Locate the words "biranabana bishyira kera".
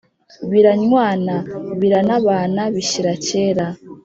1.79-3.67